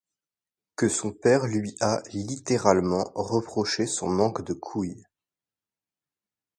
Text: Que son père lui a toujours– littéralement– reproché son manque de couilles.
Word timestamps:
Que 0.75 0.89
son 0.89 1.11
père 1.11 1.45
lui 1.45 1.75
a 1.79 2.01
toujours– 2.01 2.23
littéralement– 2.27 3.11
reproché 3.13 3.85
son 3.85 4.09
manque 4.09 4.43
de 4.43 4.53
couilles. 4.55 5.05